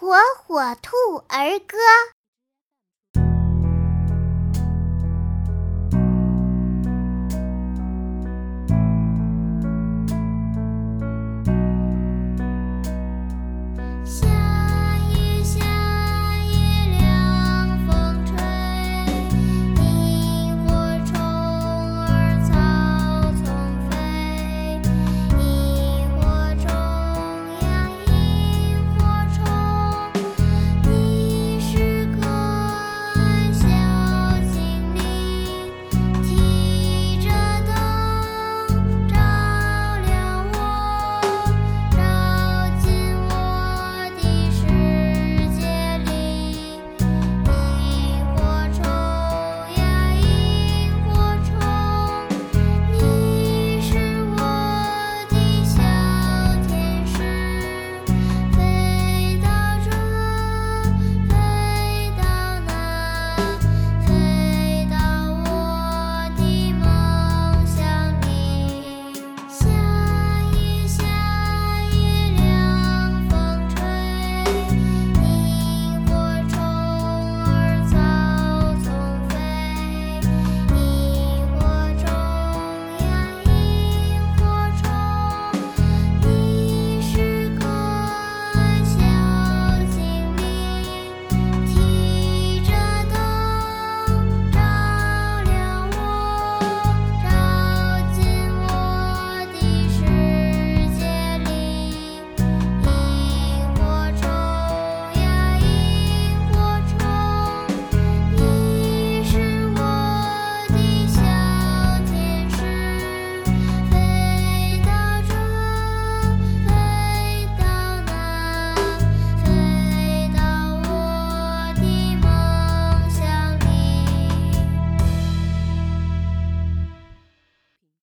[0.00, 0.14] 火
[0.46, 1.76] 火兔儿歌。